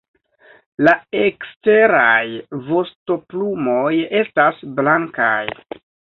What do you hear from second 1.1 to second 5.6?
eksteraj vostoplumoj estas blankaj.